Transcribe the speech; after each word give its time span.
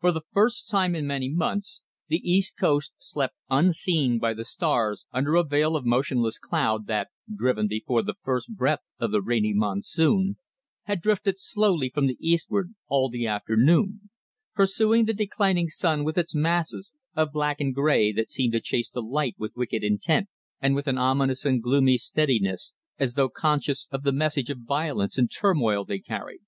For 0.00 0.10
the 0.10 0.24
first 0.32 0.68
time 0.68 0.96
in 0.96 1.06
many 1.06 1.28
months 1.28 1.82
the 2.08 2.16
East 2.28 2.58
Coast 2.58 2.94
slept 2.98 3.36
unseen 3.48 4.18
by 4.18 4.34
the 4.34 4.44
stars 4.44 5.06
under 5.12 5.36
a 5.36 5.44
veil 5.44 5.76
of 5.76 5.84
motionless 5.86 6.36
cloud 6.36 6.88
that, 6.88 7.10
driven 7.32 7.68
before 7.68 8.02
the 8.02 8.16
first 8.24 8.56
breath 8.56 8.80
of 8.98 9.12
the 9.12 9.22
rainy 9.22 9.52
monsoon, 9.54 10.34
had 10.86 11.00
drifted 11.00 11.38
slowly 11.38 11.90
from 11.90 12.08
the 12.08 12.16
eastward 12.18 12.74
all 12.88 13.08
the 13.08 13.28
afternoon; 13.28 14.10
pursuing 14.52 15.04
the 15.04 15.14
declining 15.14 15.68
sun 15.68 16.02
with 16.02 16.18
its 16.18 16.34
masses 16.34 16.92
of 17.14 17.30
black 17.30 17.60
and 17.60 17.72
grey 17.72 18.10
that 18.12 18.28
seemed 18.28 18.54
to 18.54 18.60
chase 18.60 18.90
the 18.90 19.00
light 19.00 19.36
with 19.38 19.54
wicked 19.54 19.84
intent, 19.84 20.28
and 20.60 20.74
with 20.74 20.88
an 20.88 20.98
ominous 20.98 21.44
and 21.44 21.62
gloomy 21.62 21.96
steadiness, 21.98 22.72
as 22.98 23.14
though 23.14 23.28
conscious 23.28 23.86
of 23.92 24.02
the 24.02 24.10
message 24.10 24.50
of 24.50 24.58
violence 24.58 25.16
and 25.16 25.30
turmoil 25.30 25.84
they 25.84 26.00
carried. 26.00 26.40